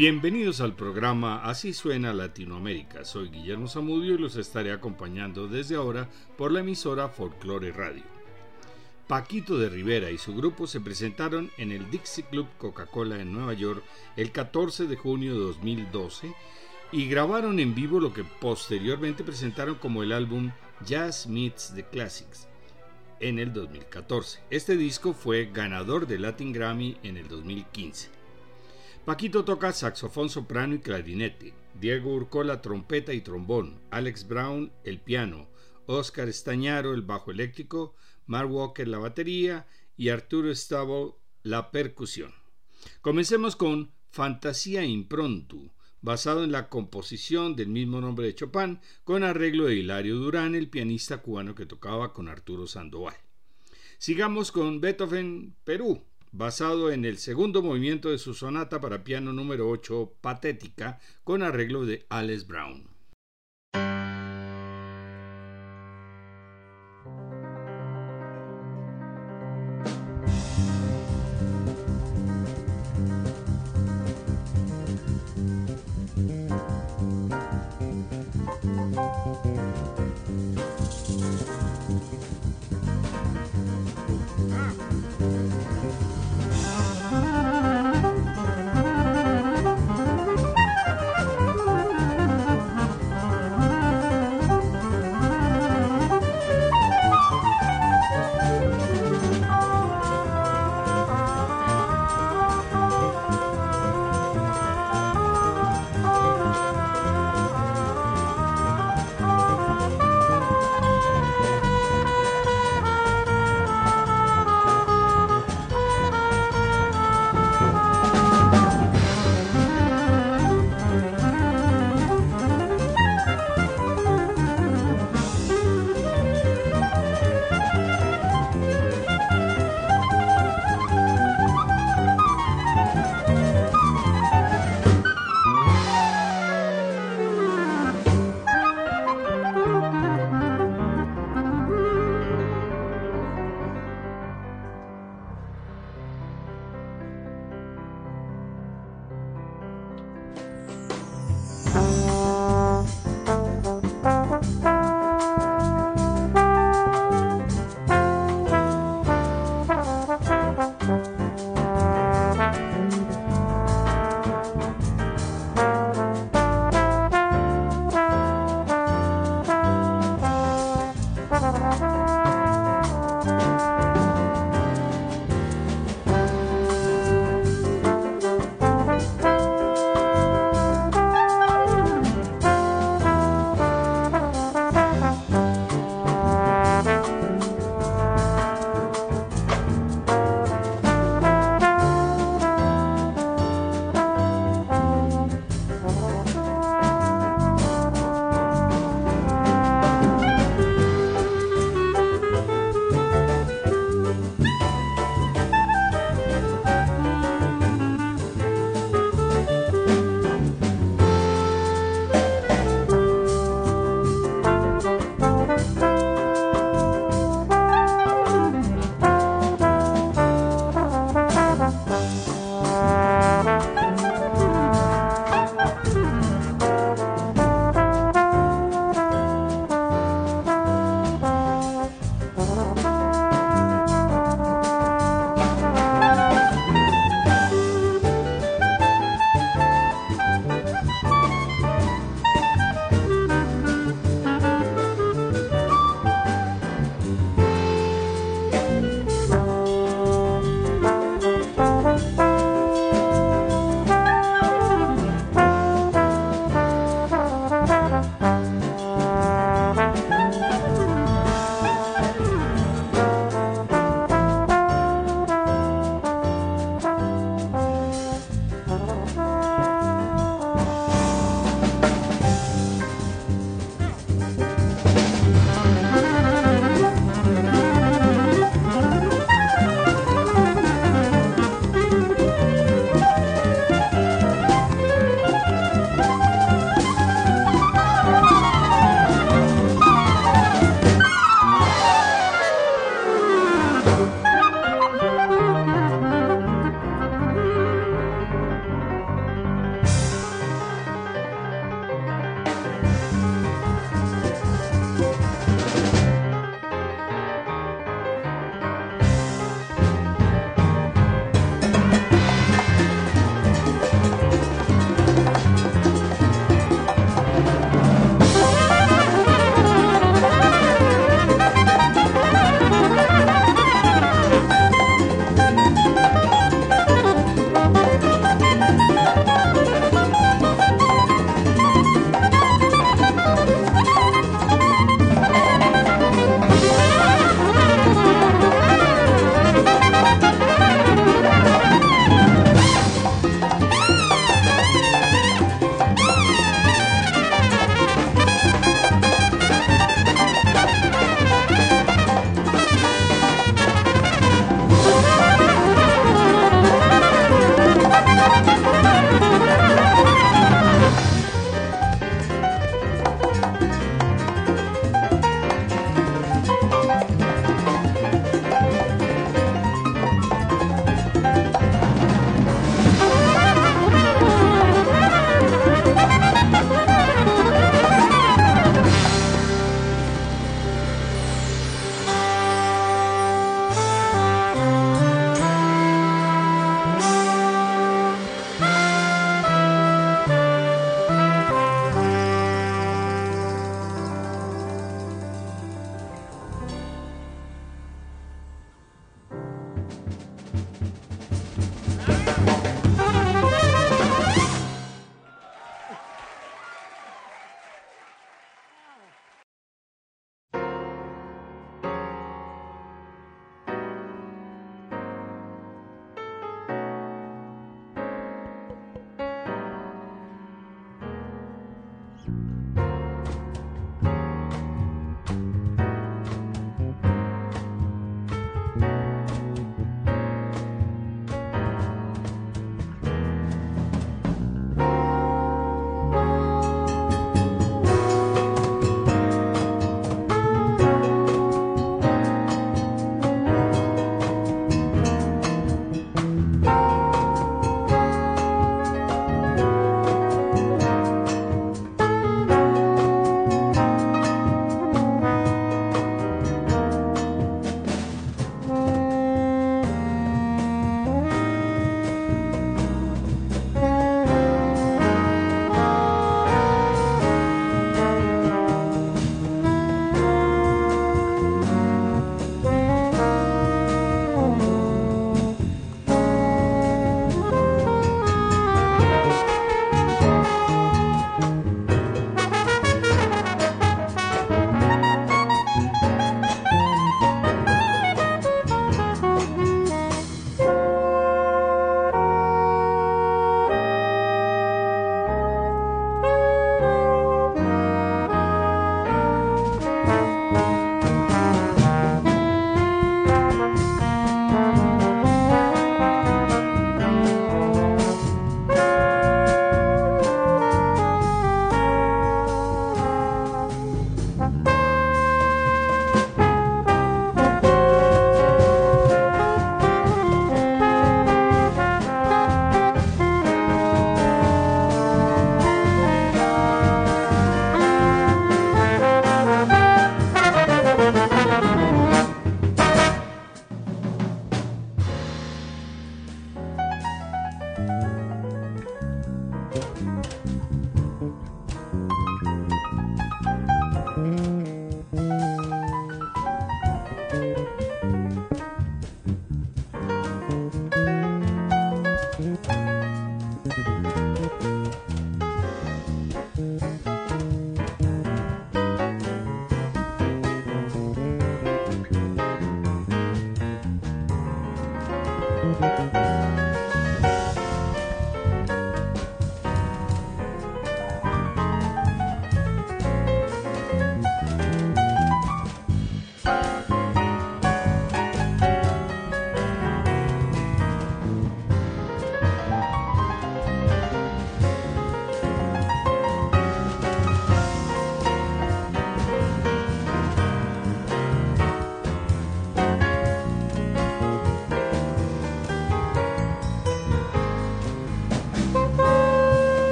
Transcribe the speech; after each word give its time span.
Bienvenidos 0.00 0.62
al 0.62 0.74
programa 0.74 1.44
Así 1.44 1.74
suena 1.74 2.14
Latinoamérica. 2.14 3.04
Soy 3.04 3.28
Guillermo 3.28 3.68
Zamudio 3.68 4.14
y 4.14 4.18
los 4.18 4.36
estaré 4.36 4.72
acompañando 4.72 5.46
desde 5.46 5.76
ahora 5.76 6.08
por 6.38 6.52
la 6.52 6.60
emisora 6.60 7.10
Folklore 7.10 7.70
Radio. 7.70 8.04
Paquito 9.06 9.58
de 9.58 9.68
Rivera 9.68 10.10
y 10.10 10.16
su 10.16 10.34
grupo 10.34 10.66
se 10.66 10.80
presentaron 10.80 11.50
en 11.58 11.70
el 11.70 11.90
Dixie 11.90 12.24
Club 12.24 12.46
Coca-Cola 12.56 13.20
en 13.20 13.30
Nueva 13.30 13.52
York 13.52 13.84
el 14.16 14.32
14 14.32 14.86
de 14.86 14.96
junio 14.96 15.34
de 15.34 15.40
2012 15.40 16.34
y 16.92 17.06
grabaron 17.06 17.60
en 17.60 17.74
vivo 17.74 18.00
lo 18.00 18.14
que 18.14 18.24
posteriormente 18.24 19.22
presentaron 19.22 19.74
como 19.74 20.02
el 20.02 20.12
álbum 20.12 20.50
Jazz 20.82 21.26
Meets 21.26 21.74
the 21.74 21.84
Classics 21.84 22.48
en 23.20 23.38
el 23.38 23.52
2014. 23.52 24.40
Este 24.48 24.78
disco 24.78 25.12
fue 25.12 25.50
ganador 25.52 26.06
de 26.06 26.18
Latin 26.18 26.54
Grammy 26.54 26.96
en 27.02 27.18
el 27.18 27.28
2015. 27.28 28.19
Paquito 29.04 29.44
toca 29.44 29.72
saxofón 29.72 30.28
soprano 30.28 30.74
y 30.74 30.78
clarinete, 30.78 31.54
Diego 31.80 32.14
Urcola 32.14 32.60
trompeta 32.60 33.12
y 33.12 33.20
trombón, 33.22 33.80
Alex 33.90 34.28
Brown 34.28 34.72
el 34.84 35.00
piano, 35.00 35.48
Oscar 35.86 36.28
Estañaro 36.28 36.94
el 36.94 37.02
bajo 37.02 37.30
eléctrico, 37.30 37.94
Mark 38.26 38.50
Walker 38.50 38.86
la 38.86 38.98
batería. 38.98 39.66
Y 39.96 40.08
Arturo 40.08 40.54
Stavo 40.54 41.20
la 41.42 41.70
percusión. 41.70 42.32
Comencemos 43.02 43.54
con 43.54 43.92
Fantasía 44.08 44.82
Improntu, 44.82 45.72
basado 46.00 46.42
en 46.42 46.52
la 46.52 46.70
composición 46.70 47.54
del 47.54 47.68
mismo 47.68 48.00
nombre 48.00 48.24
de 48.24 48.34
Chopin, 48.34 48.80
con 49.04 49.24
arreglo 49.24 49.66
de 49.66 49.74
Hilario 49.74 50.16
Durán, 50.16 50.54
el 50.54 50.70
pianista 50.70 51.18
cubano 51.18 51.54
que 51.54 51.66
tocaba 51.66 52.14
con 52.14 52.28
Arturo 52.28 52.66
Sandoval. 52.66 53.16
Sigamos 53.98 54.52
con 54.52 54.80
Beethoven, 54.80 55.54
Perú, 55.64 56.02
basado 56.32 56.90
en 56.90 57.04
el 57.04 57.18
segundo 57.18 57.62
movimiento 57.62 58.10
de 58.10 58.18
su 58.18 58.34
sonata 58.34 58.80
para 58.80 59.04
piano 59.04 59.32
número 59.32 59.68
8, 59.68 60.14
Patética, 60.20 61.00
con 61.24 61.42
arreglo 61.42 61.84
de 61.86 62.06
Alice 62.08 62.46
Brown. 62.46 62.88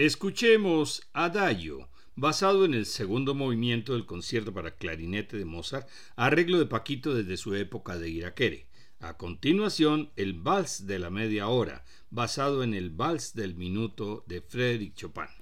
Escuchemos 0.00 1.02
Adagio, 1.12 1.90
basado 2.16 2.64
en 2.64 2.72
el 2.72 2.86
segundo 2.86 3.34
movimiento 3.34 3.92
del 3.92 4.06
concierto 4.06 4.50
para 4.54 4.74
clarinete 4.74 5.36
de 5.36 5.44
Mozart, 5.44 5.86
arreglo 6.16 6.58
de 6.58 6.64
Paquito 6.64 7.14
desde 7.14 7.36
su 7.36 7.54
época 7.54 7.98
de 7.98 8.08
Iraquere. 8.08 8.66
A 8.98 9.18
continuación, 9.18 10.10
el 10.16 10.32
Vals 10.32 10.86
de 10.86 11.00
la 11.00 11.10
media 11.10 11.48
hora, 11.48 11.84
basado 12.08 12.62
en 12.62 12.72
el 12.72 12.88
Vals 12.88 13.34
del 13.34 13.54
minuto 13.56 14.24
de 14.26 14.40
Frédéric 14.40 14.94
Chopin. 14.94 15.39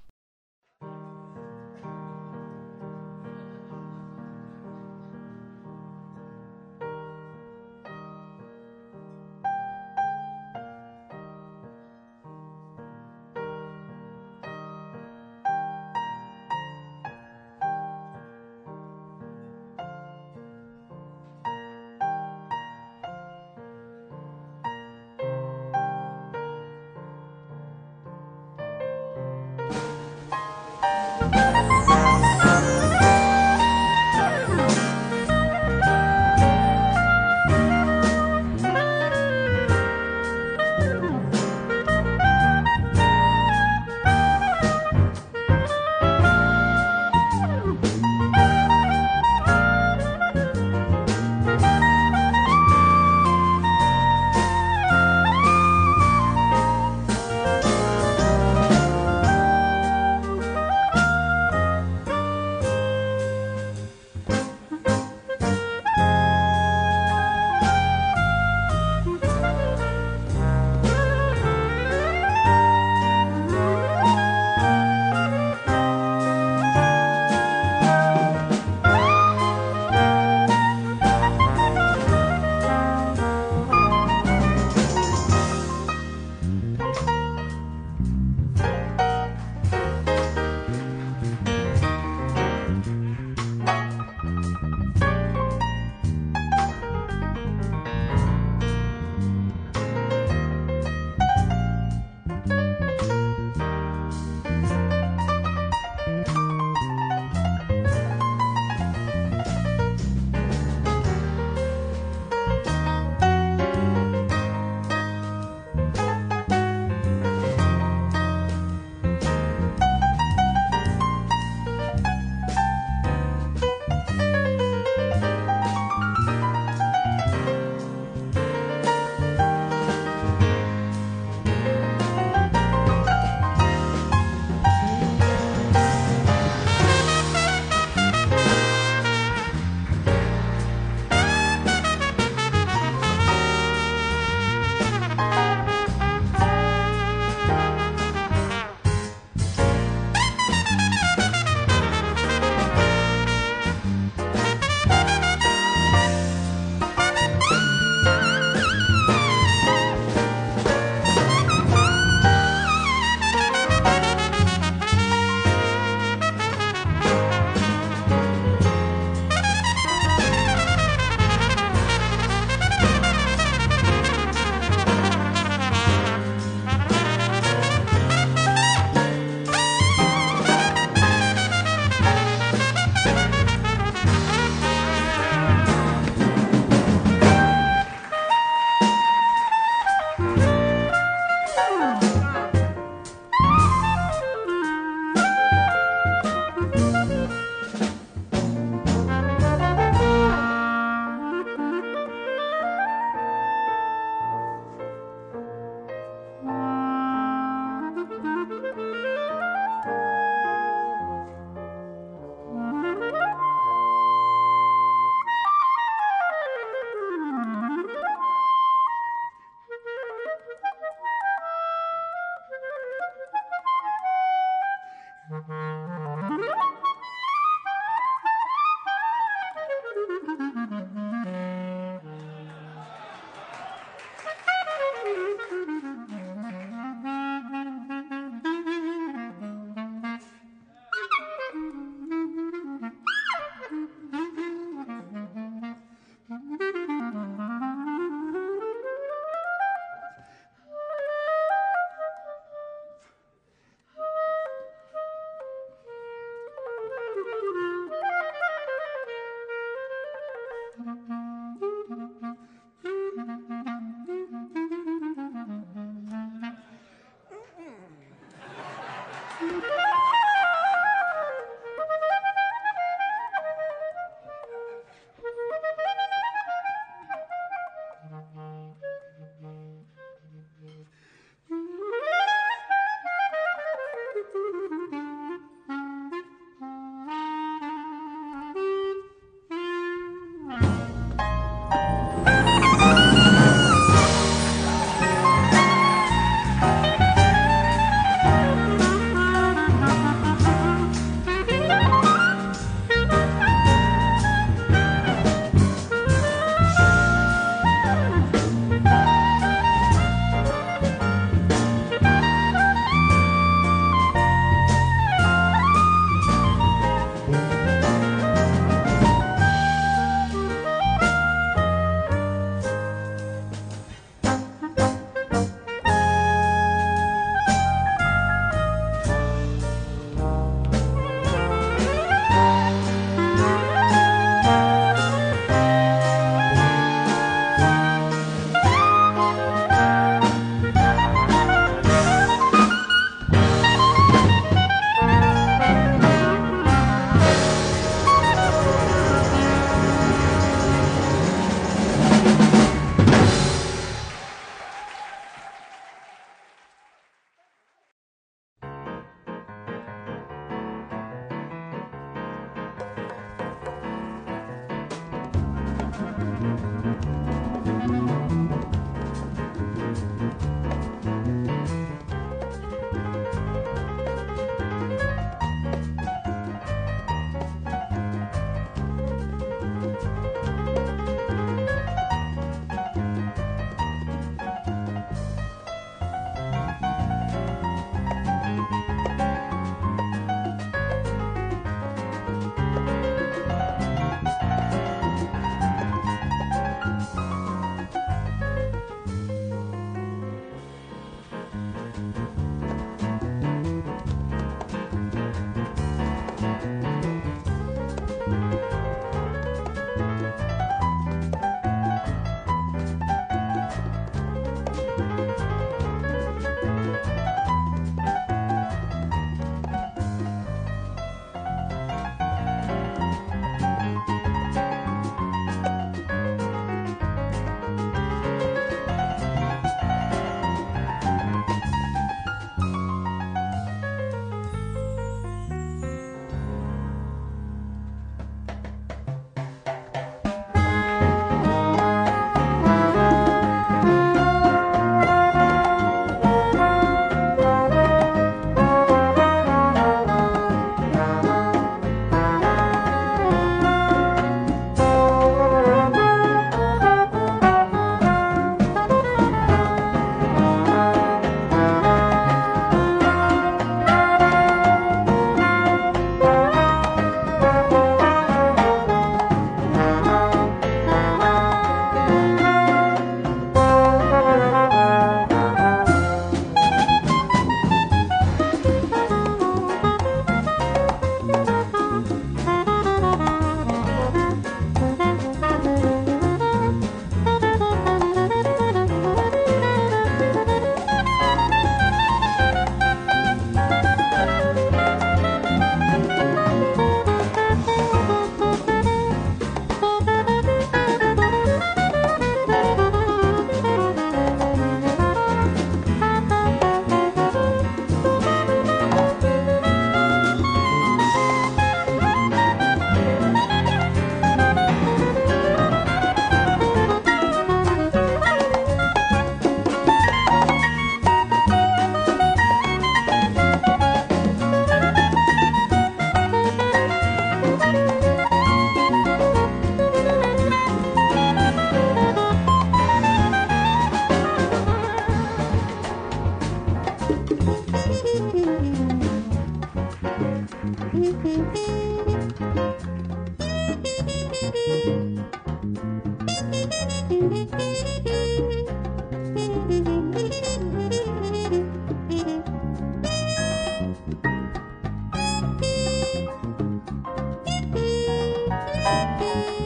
you 558.90 559.57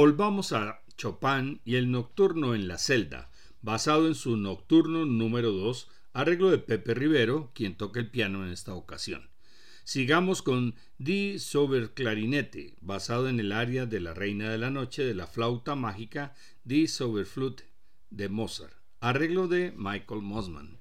Volvamos 0.00 0.52
a 0.52 0.84
Chopin 0.96 1.60
y 1.64 1.74
el 1.74 1.90
Nocturno 1.90 2.54
en 2.54 2.68
la 2.68 2.78
celda, 2.78 3.32
basado 3.62 4.06
en 4.06 4.14
su 4.14 4.36
Nocturno 4.36 5.04
número 5.04 5.50
2, 5.50 5.88
arreglo 6.12 6.52
de 6.52 6.58
Pepe 6.58 6.94
Rivero, 6.94 7.50
quien 7.52 7.76
toca 7.76 7.98
el 7.98 8.08
piano 8.08 8.46
en 8.46 8.52
esta 8.52 8.74
ocasión. 8.74 9.28
Sigamos 9.82 10.40
con 10.42 10.76
Die 10.98 11.40
Sober 11.40 11.94
Clarinete, 11.94 12.76
basado 12.80 13.28
en 13.28 13.40
el 13.40 13.50
área 13.50 13.86
de 13.86 13.98
la 13.98 14.14
Reina 14.14 14.48
de 14.50 14.58
la 14.58 14.70
Noche 14.70 15.02
de 15.02 15.14
la 15.14 15.26
flauta 15.26 15.74
mágica 15.74 16.32
Die 16.62 16.86
Soberflute 16.86 17.64
de 18.08 18.28
Mozart, 18.28 18.76
arreglo 19.00 19.48
de 19.48 19.74
Michael 19.76 20.22
Mosman. 20.22 20.78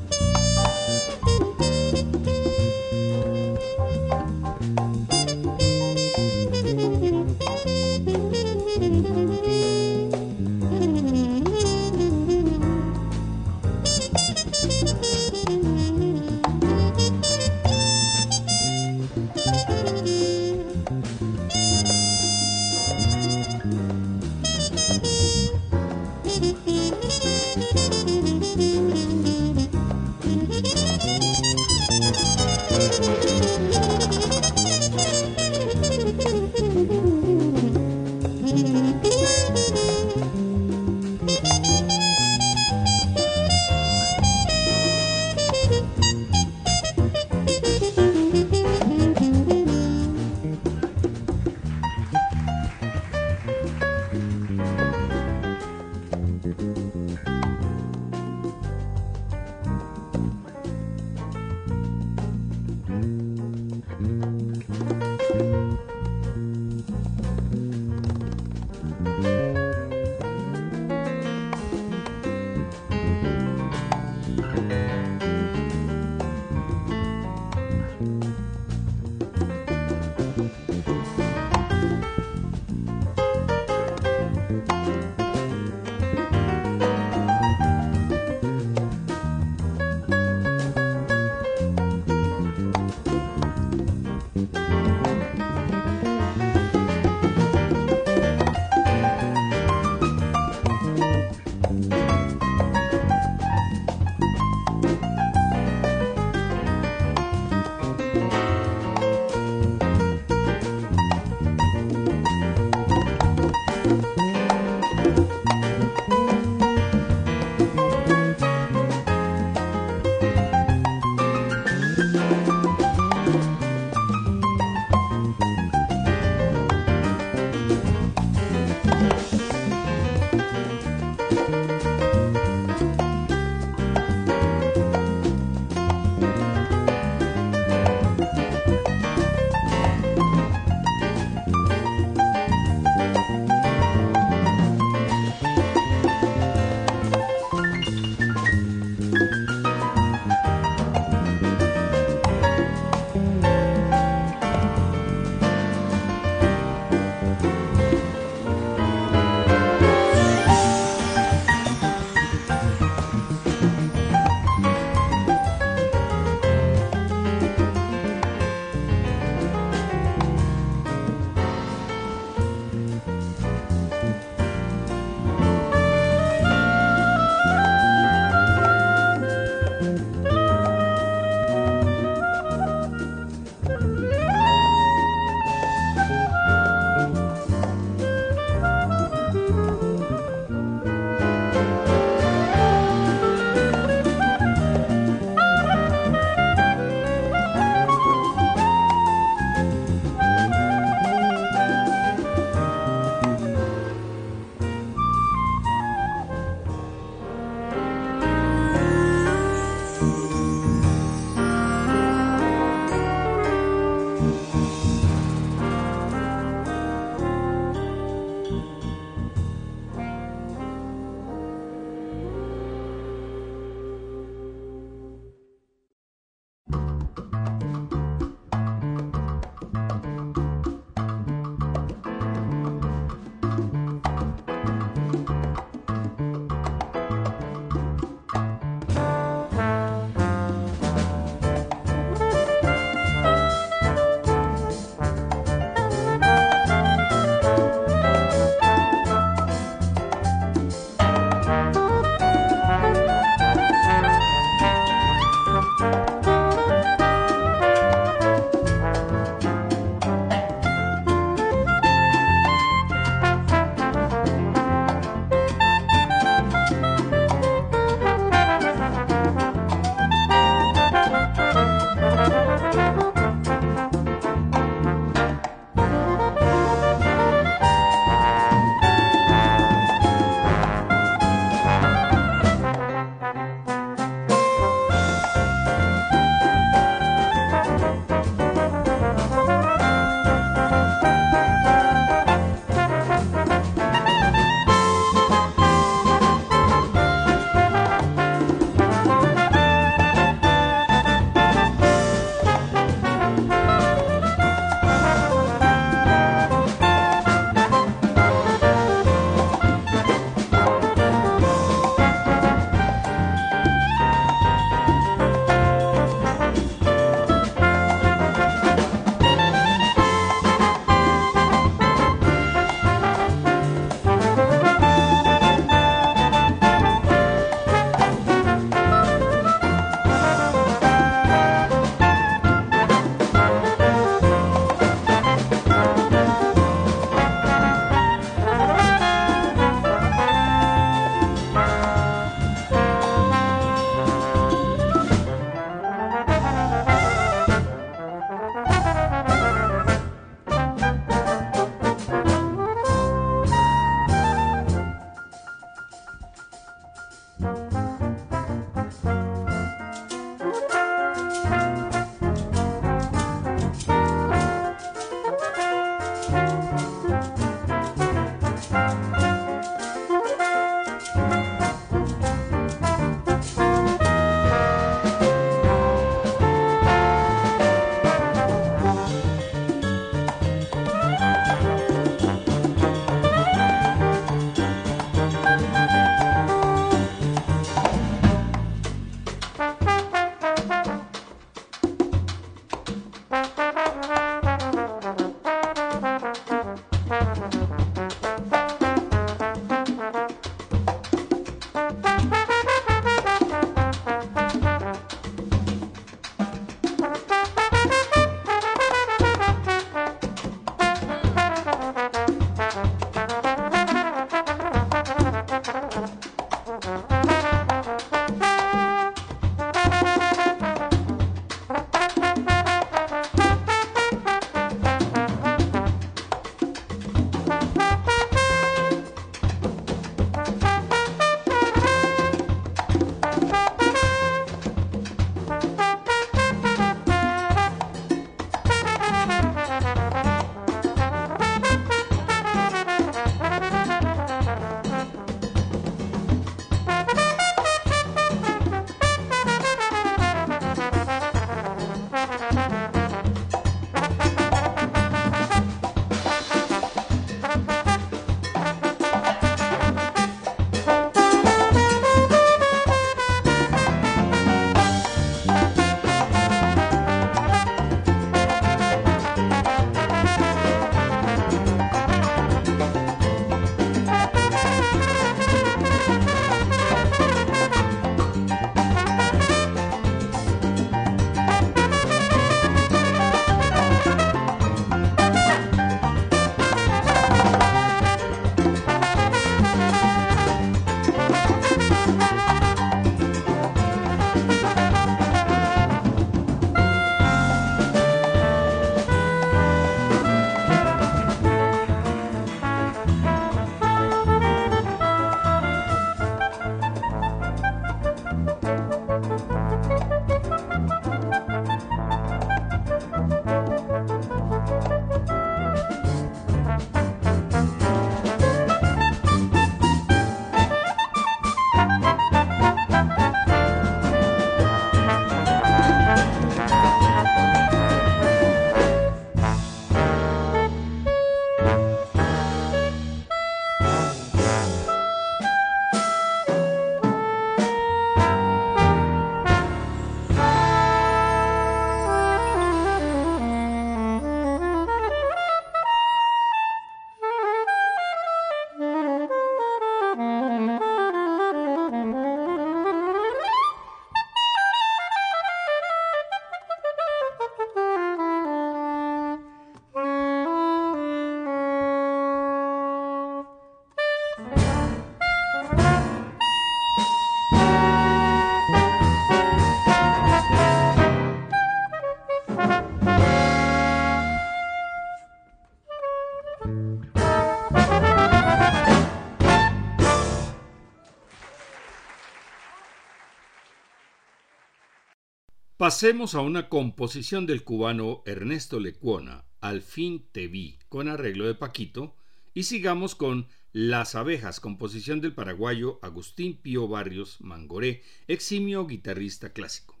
Pasemos 585.84 586.34
a 586.34 586.40
una 586.40 586.70
composición 586.70 587.44
del 587.44 587.62
cubano 587.62 588.22
Ernesto 588.24 588.80
Lecuona, 588.80 589.44
Al 589.60 589.82
fin 589.82 590.26
te 590.32 590.48
vi, 590.48 590.78
con 590.88 591.08
arreglo 591.08 591.44
de 591.44 591.54
Paquito, 591.54 592.16
y 592.54 592.62
sigamos 592.62 593.14
con 593.14 593.48
Las 593.70 594.14
abejas, 594.14 594.60
composición 594.60 595.20
del 595.20 595.34
paraguayo 595.34 595.98
Agustín 596.00 596.56
Pío 596.56 596.88
Barrios 596.88 597.38
Mangoré, 597.42 598.02
eximio 598.28 598.86
guitarrista 598.86 599.52
clásico. 599.52 600.00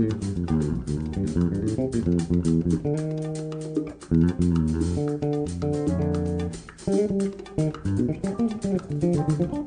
Thank 0.00 0.14
you. 9.52 9.59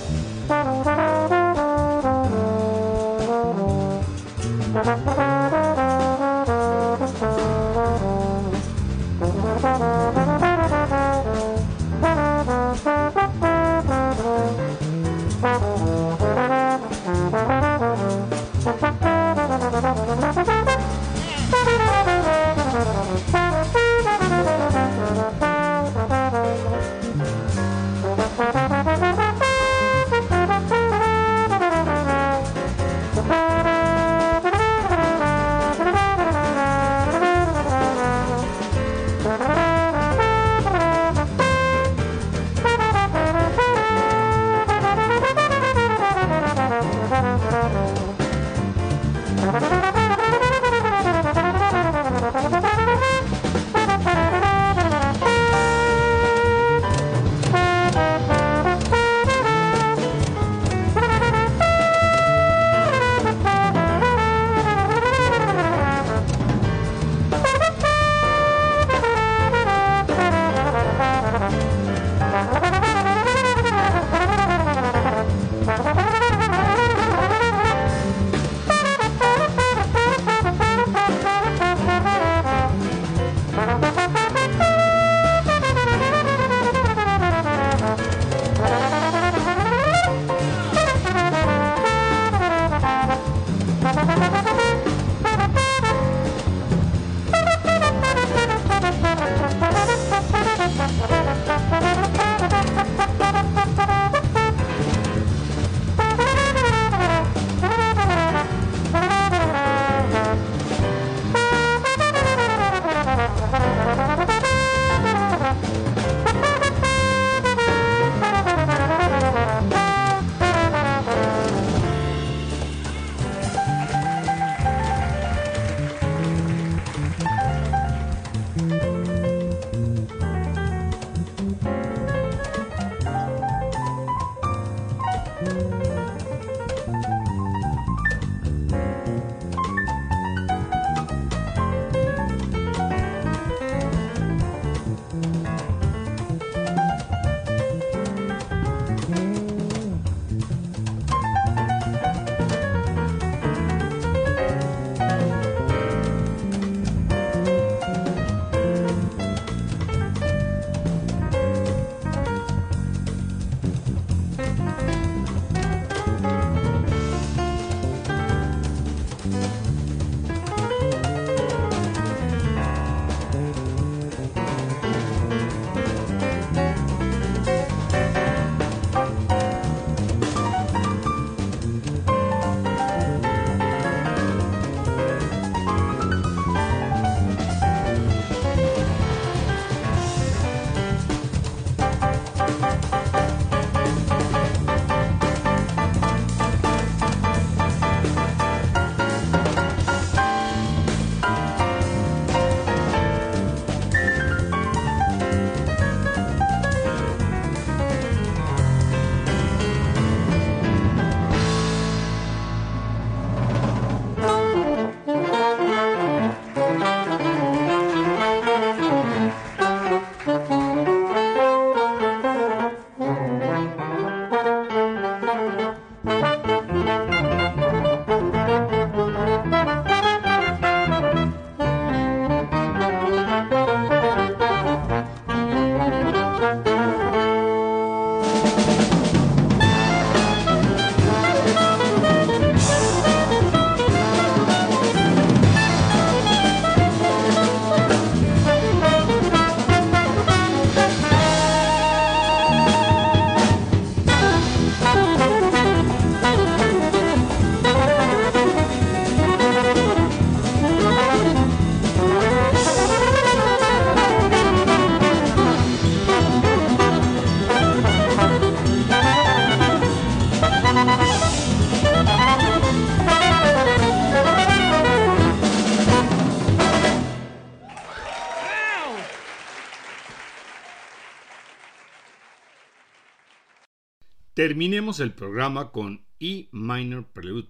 Terminemos 284.45 284.99
el 284.99 285.11
programa 285.11 285.71
con 285.71 286.05
E 286.19 286.49
Minor 286.51 287.07
Prelude 287.13 287.49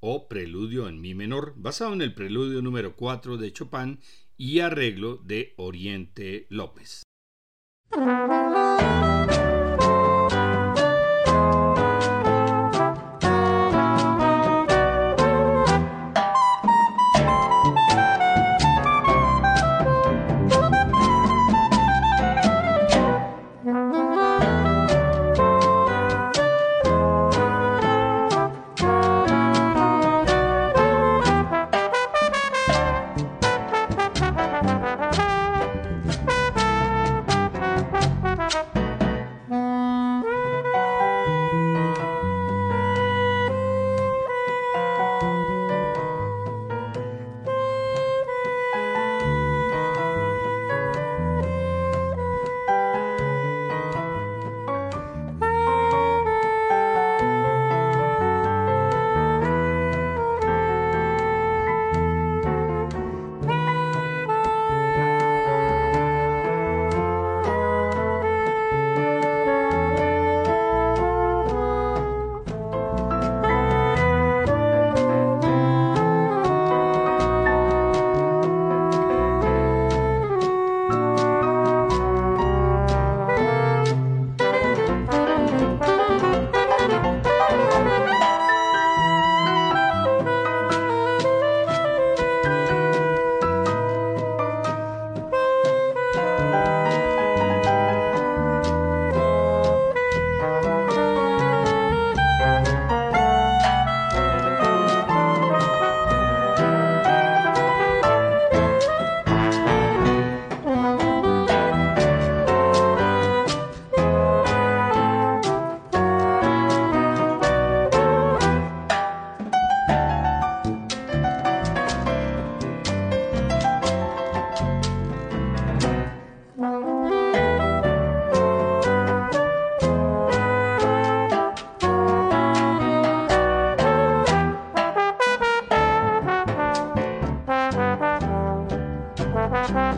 o 0.00 0.26
Preludio 0.26 0.88
en 0.88 0.98
Mi 0.98 1.14
menor, 1.14 1.52
basado 1.58 1.92
en 1.92 2.00
el 2.00 2.14
Preludio 2.14 2.62
número 2.62 2.96
4 2.96 3.36
de 3.36 3.52
Chopin 3.52 4.00
y 4.38 4.60
arreglo 4.60 5.18
de 5.18 5.52
Oriente 5.58 6.46
López. 6.48 7.02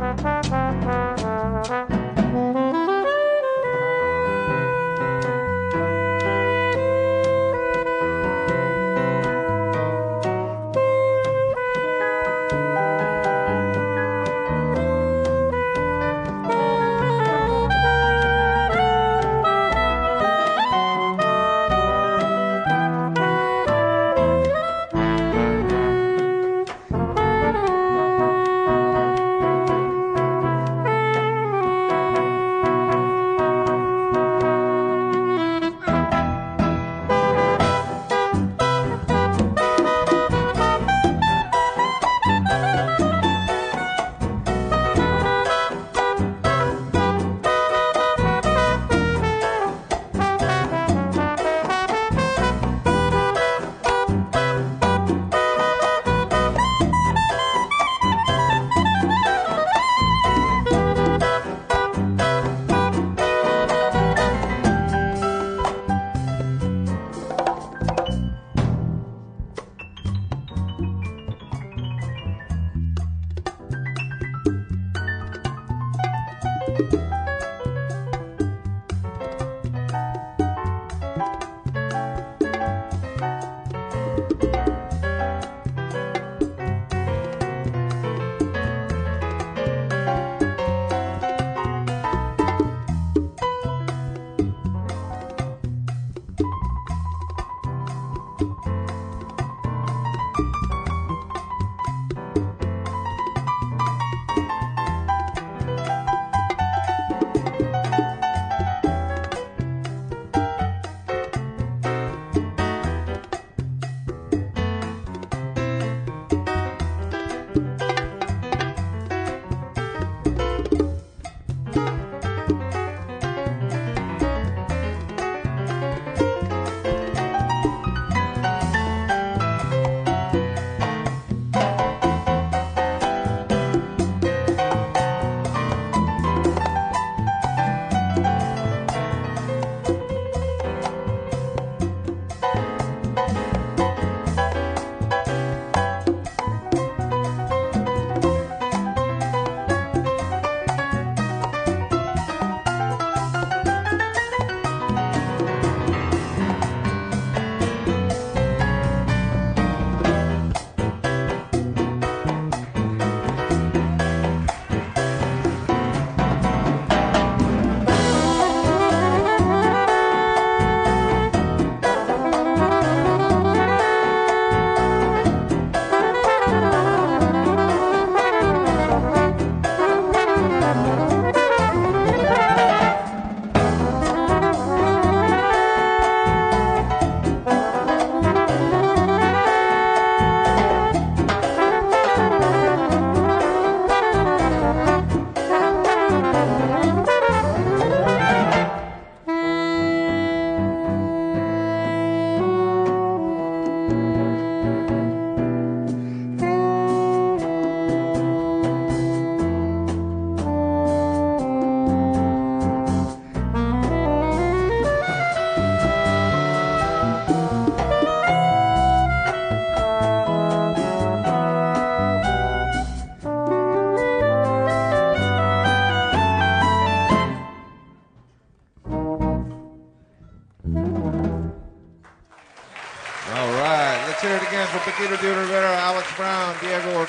Bye. 0.03 0.62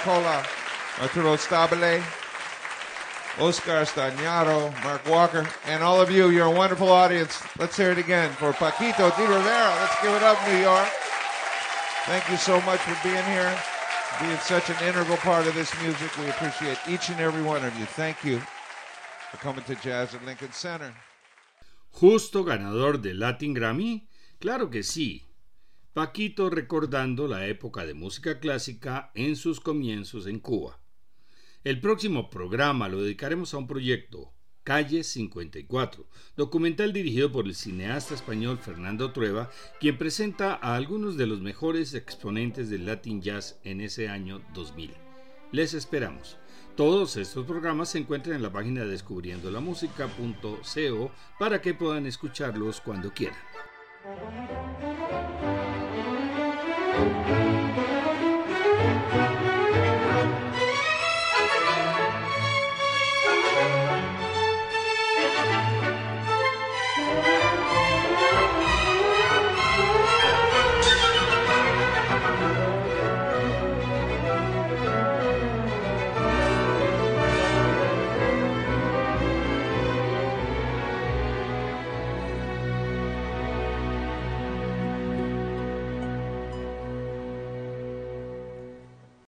Orcola, 0.04 0.46
Arturo 1.00 1.38
Stabile, 1.38 2.04
Oscar 3.40 3.86
Stagnaro, 3.86 4.74
Mark 4.84 5.08
Walker, 5.08 5.48
and 5.66 5.82
all 5.82 6.02
of 6.02 6.12
you. 6.12 6.30
You're 6.30 6.48
a 6.48 6.52
wonderful 6.52 6.90
audience. 6.90 7.42
Let's 7.58 7.78
hear 7.78 7.92
it 7.92 7.98
again 7.98 8.30
for 8.32 8.52
Paquito 8.52 9.16
de 9.16 9.22
Rivera. 9.22 9.76
Let's 9.80 10.02
give 10.02 10.14
it 10.14 10.24
up, 10.24 10.38
New 10.46 10.58
York. 10.58 10.90
Thank 12.06 12.30
you 12.30 12.36
so 12.36 12.60
much 12.62 12.82
for 12.82 12.98
being 13.02 13.24
here, 13.24 13.58
being 14.20 14.38
such 14.40 14.70
an 14.70 14.76
integral 14.86 15.16
part 15.18 15.48
of 15.48 15.56
this 15.56 15.74
music. 15.82 16.12
We 16.18 16.28
appreciate 16.30 16.78
each 16.90 17.08
and 17.08 17.22
every 17.22 17.42
one 17.42 17.64
of 17.64 17.74
you. 17.80 17.86
Thank 17.86 18.26
you 18.26 18.42
for 19.32 19.38
coming 19.38 19.64
to 19.64 19.76
Jazz 19.76 20.14
at 20.14 20.26
Lincoln 20.26 20.52
Center. 20.52 20.94
¿Justo 21.94 22.44
ganador 22.44 23.02
del 23.02 23.20
Latin 23.20 23.54
Grammy? 23.54 24.06
Claro 24.42 24.70
que 24.70 24.84
sí. 24.84 25.22
Paquito 25.94 26.50
recordando 26.50 27.28
la 27.28 27.46
época 27.46 27.86
de 27.86 27.94
música 27.94 28.40
clásica 28.40 29.12
en 29.14 29.36
sus 29.36 29.60
comienzos 29.60 30.26
en 30.26 30.40
Cuba. 30.40 30.80
El 31.64 31.80
próximo 31.80 32.32
programa 32.32 32.90
lo 32.90 33.04
dedicaremos 33.04 33.54
a 33.54 33.60
un 33.60 33.68
proyecto, 33.68 34.34
Calle 34.64 35.04
54, 35.04 36.10
documental 36.36 36.94
dirigido 36.94 37.32
por 37.32 37.46
el 37.46 37.54
cineasta 37.54 38.16
español 38.16 38.58
Fernando 38.58 39.12
Trueba, 39.12 39.52
quien 39.80 40.00
presenta 40.00 40.56
a 40.56 40.76
algunos 40.76 41.16
de 41.16 41.28
los 41.28 41.42
mejores 41.42 41.94
exponentes 41.94 42.72
del 42.72 42.88
Latin 42.88 43.22
Jazz 43.22 43.60
en 43.64 43.80
ese 43.80 44.10
año 44.10 44.42
2000. 44.56 44.96
Les 45.52 45.76
esperamos. 45.76 46.40
Todos 46.76 47.18
estos 47.18 47.46
programas 47.46 47.90
se 47.90 48.00
encuentran 48.00 48.38
en 48.38 48.42
la 48.42 48.52
página 48.52 48.84
descubriendolamusica.co 48.84 51.12
para 51.38 51.62
que 51.62 51.76
puedan 51.76 52.08
escucharlos 52.08 52.82
cuando 52.82 53.14
quieran. 53.14 53.38
Thank 54.04 54.22
you. 59.38 59.43